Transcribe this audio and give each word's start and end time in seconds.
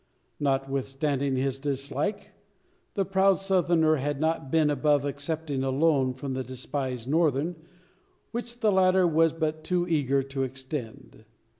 Notwithstanding 0.39 1.35
his 1.35 1.59
dislike, 1.59 2.31
the 2.95 3.05
proud 3.05 3.33
Southerner 3.35 3.97
had 3.97 4.19
not 4.19 4.49
been 4.49 4.71
above 4.71 5.05
accepting 5.05 5.63
a 5.63 5.69
loan 5.69 6.15
from 6.15 6.33
the 6.33 6.43
despised 6.43 7.07
Northern, 7.07 7.55
which 8.31 8.61
the 8.61 8.71
latter 8.71 9.05
was 9.05 9.31
but 9.31 9.63
too 9.63 9.87
eager 9.87 10.23
to 10.23 10.41
extend. 10.41 11.25